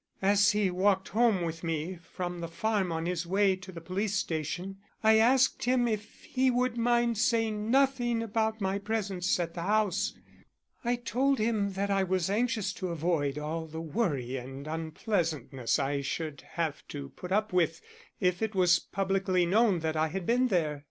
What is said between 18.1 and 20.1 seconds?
if it was publicly known that I